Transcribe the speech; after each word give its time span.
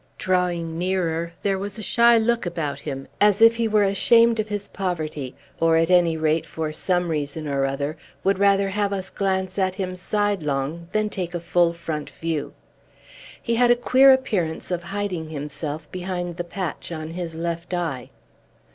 Drawing 0.17 0.79
nearer, 0.79 1.31
there 1.43 1.59
was 1.59 1.77
a 1.77 1.83
shy 1.83 2.17
look 2.17 2.47
about 2.47 2.79
him, 2.79 3.07
as 3.21 3.39
if 3.39 3.57
he 3.57 3.67
were 3.67 3.83
ashamed 3.83 4.39
of 4.39 4.47
his 4.49 4.67
poverty, 4.67 5.35
or, 5.59 5.77
at 5.77 5.91
any 5.91 6.17
rate, 6.17 6.43
for 6.43 6.73
some 6.73 7.09
reason 7.09 7.47
or 7.47 7.65
other, 7.67 7.97
would 8.23 8.39
rather 8.39 8.69
have 8.69 8.91
us 8.93 9.11
glance 9.11 9.59
at 9.59 9.75
him 9.75 9.95
sidelong 9.95 10.87
than 10.91 11.07
take 11.07 11.35
a 11.35 11.39
full 11.39 11.71
front 11.71 12.09
view. 12.09 12.51
He 13.39 13.53
had 13.57 13.69
a 13.69 13.75
queer 13.75 14.11
appearance 14.11 14.71
of 14.71 14.81
hiding 14.89 15.29
himself 15.29 15.87
behind 15.91 16.37
the 16.37 16.43
patch 16.45 16.91
on 16.91 17.11
his 17.11 17.35
left 17.35 17.71
eye. 17.71 18.09